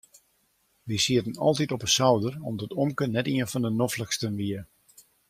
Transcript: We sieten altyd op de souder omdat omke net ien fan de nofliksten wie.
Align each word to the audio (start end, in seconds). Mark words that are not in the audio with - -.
We 0.83 0.97
sieten 0.99 1.37
altyd 1.37 1.71
op 1.71 1.79
de 1.79 1.87
souder 1.87 2.37
omdat 2.45 2.73
omke 2.81 3.07
net 3.13 3.27
ien 3.33 3.47
fan 3.51 3.63
de 3.65 3.71
nofliksten 3.81 4.33
wie. 4.39 4.61